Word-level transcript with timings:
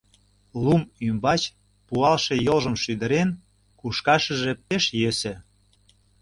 Лум 0.63 0.81
ӱмбач 1.07 1.41
пуалше 1.87 2.35
йолжым 2.47 2.75
шӱдырен 2.83 3.29
кушкашыже 3.79 4.51
пеш 4.67 4.83
йӧсӧ. 5.01 5.33